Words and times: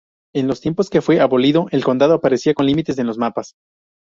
En 0.33 0.47
los 0.47 0.61
tiempos 0.61 0.89
que 0.89 1.03
fue 1.03 1.19
abolido, 1.19 1.67
el 1.69 1.83
condado 1.83 2.15
aparecía 2.15 2.55
con 2.55 2.65
límites 2.65 2.97
en 2.97 3.05
los 3.05 3.19
mapas. 3.19 3.53